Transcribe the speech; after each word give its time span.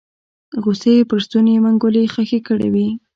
غصې 0.63 0.91
يې 0.97 1.03
پر 1.09 1.19
ستوني 1.25 1.53
منګولې 1.63 2.11
خښې 2.13 2.39
کړې 2.47 2.67
وې 2.73 2.87